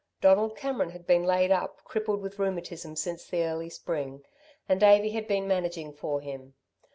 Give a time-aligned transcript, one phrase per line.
[0.19, 4.25] Donald Cameron had been laid up, crippled with rheumatism since the early spring,
[4.67, 6.55] and Davey had been managing for him.